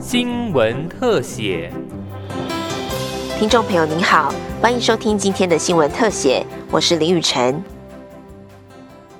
[0.00, 1.72] 新闻特写，
[3.38, 7.73] 听众朋友您好，欢迎收听今天的新闻特写，我是林雨晨。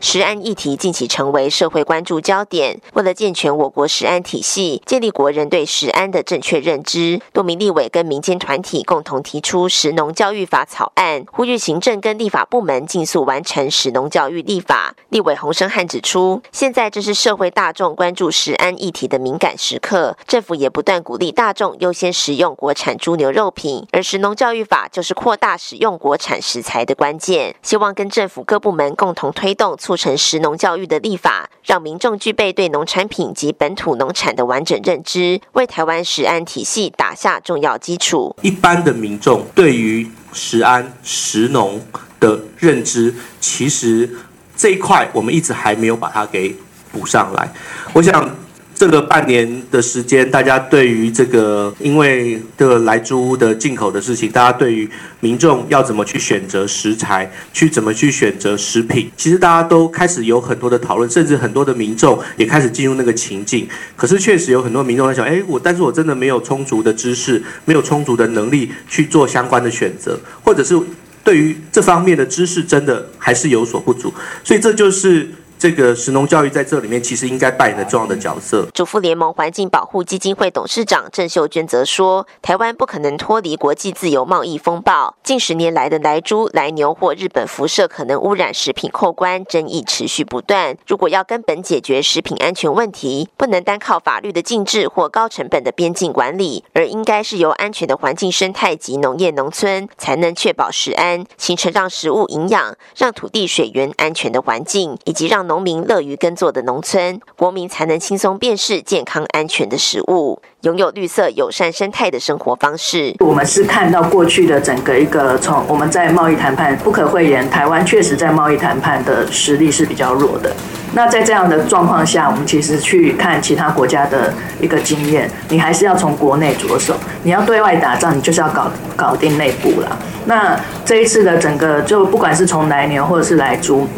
[0.00, 2.80] 食安议题近期成为社会关注焦点。
[2.94, 14.94] 为了健全我国食安体系，建立国人对食安的正确认知，多名立委跟民间团体共同提出《食农教育法》草案，呼吁行政跟立法部门尽速完成食农教育立法。
[15.08, 27.56] 立委洪生汉指出，现在这是社会大众关注食安议题的敏感时刻，政府也不断鼓励大众优先食用国产猪牛肉品，而《食农教育法》就是扩大使用国产食材的关键。
[27.62, 29.76] 希望跟政府各部门共同推动。
[29.88, 38.36] 促成食农教育的立法，让民众具备对农产品及本土农产的完整认知，为台湾食安体系打下重要基础。
[38.42, 41.80] 一般的民众对于食安、食农
[42.20, 44.10] 的认知，其实
[44.54, 46.54] 这一块我们一直还没有把它给
[46.92, 47.50] 补上来。
[47.94, 48.36] 我想。
[48.78, 63.68] 这个半年的时间，大家对于这个因为这个来猪的进口的事情，大家对于民众要怎么去选择食材，去怎么去选择食品，其实大家都开始有很多的讨论，甚至很多的民众也开始进入那个情境。
[63.96, 70.80] 可是确实有很多民众在想，哎，我但是我真的没有充足的知识，没有充足的能力去做相关的选择，或者是
[71.24, 75.28] 对于这方面的知识真的还是有所不足，所以这就是。
[75.58, 78.64] 这个食农教育在这里面其实应该扮演的重要的角色。
[78.72, 90.76] 主妇联盟环境保护基金会董事长郑秀娟则说：“台湾不可能脱离国际自由贸易风暴，近十年来的来猪、来牛或日本辐射可能污染食品扣关争议持续不断。
[90.86, 113.14] 如果要根本解决食品安全问题，不能单靠法律的禁制或高成本的边境管理，而应该是由安全的环境生态及农业农村才能确保食安，形成让食物营养、让土地水源安全的环境，以及让。”农民乐于耕作的农村，国民才能轻松辨识健康安全的食物，拥有绿色友善生态的生活方式。
[113.20, 120.54] 我们是看到过去的整个一个从我们在贸易谈判不可讳言，台湾确实在贸易谈判的实力是比较弱的。
[120.92, 126.94] 那在这样的状况下，我们其实去看其他国家的一个经验，你还是要从国内着手。
[127.22, 129.98] 你要对外打仗，你就是要搞搞定内部了。
[130.26, 133.88] 那这一次的整个，就不管是从来牛或者是来猪。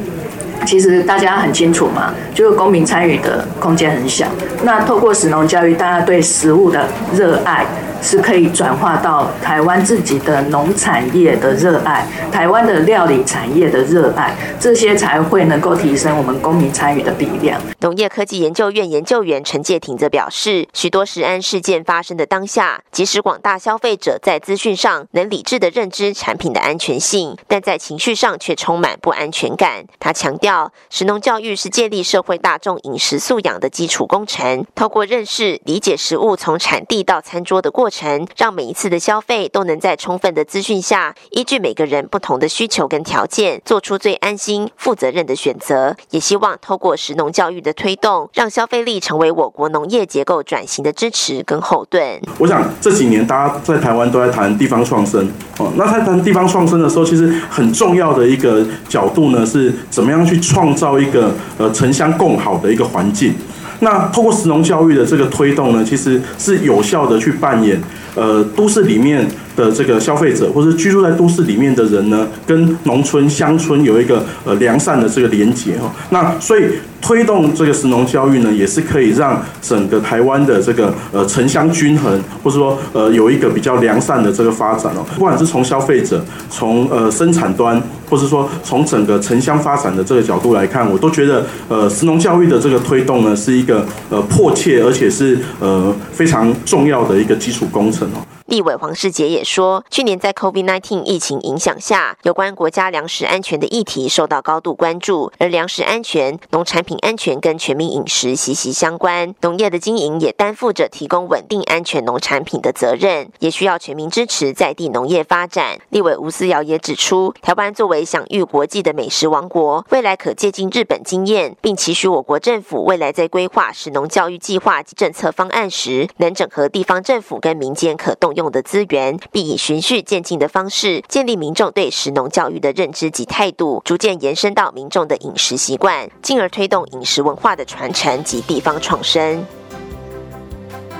[0.66, 4.26] 其实大家很清楚嘛，就是公民参与的空间很小。
[4.62, 7.64] 那透过食农教育，大家对食物的热爱。
[8.02, 17.60] 是可以转化到台湾自己的农产业的热爱，台湾的料理产业的热爱，这些才会能够提升我们公民参与的力量。
[17.80, 29.84] 农业科技研究院研究员陈介廷则表示，许多食安事件发生的当下，即使广大消费者在资讯上能理智的认知产品的安全性，但在情绪上却充满不安全感。
[29.98, 30.49] 他强调，
[30.88, 37.90] 食农教育是建立社会大众饮食素养的基础工程，透过认识、理解食物从产地到餐桌的过。
[37.90, 45.96] 程，让每一次的消费都能在充分的资讯下，依据每个人不同的需求跟条件，做出最安心、负责任的选择。
[46.10, 52.20] 也希望透过食农教育的推动，让消费力成为我国农业结构转型的支持跟后盾。
[52.38, 55.28] 我想这几年大家在台湾都在谈地方创生
[55.76, 63.34] 那它谈地方创生的时候，其实很重要的一个角度呢，是怎么样去创造一个呃城乡共好的一个环境。
[63.80, 67.80] 那透过石农教育的这个推动呢，其实是有效的去扮演，
[68.14, 69.26] 呃，都市里面。
[69.60, 75.92] 的这个消费者，或是居住在都市里面的人呢，跟农村乡村有一个呃良善的这个连结哈。
[76.08, 76.64] 那所以
[77.02, 85.04] 推动这个食农教育呢，也是可以让整个台湾的这个呃城乡均衡，或者说呃有一个比较良善的这个发展哦。
[85.14, 98.20] 不管是从消费者，从呃生产端，或是说从整个城乡发展的这个角度来看，我都觉得呃食农教育的这个推动呢，是一个呃迫切而且是呃非常重要的一个基础工程哦。
[98.46, 105.32] 立委黄世杰也，说去年在 COVID-19 疫情影响下，有关国家粮食安全的议题受到高度关注。
[105.38, 115.78] 而粮食安全、农产品安全跟全民饮食息息相关，农业的经营也担负着提供稳定安全农产品的责任，也需要全民支持在地农业发展。
[115.90, 128.30] 立委吴思瑶也指出，台湾作为享誉国际的美食王国，未来可借鉴日本经验，并期许我国政府未来在规划食农教育计划及政策方案时，能整合地方政府跟民间可动。
[128.30, 139.44] 用的资源，并以循序渐进的方式建立民众对食农教育的认知及态度，逐渐延伸到民众的饮食习惯，进而推动饮食文化的传承及地方创生。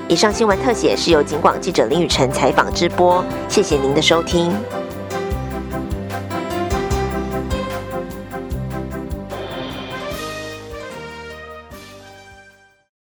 [0.08, 4.52] 以上新闻特写是由警广记者林雨辰采访直播，谢谢您的收听。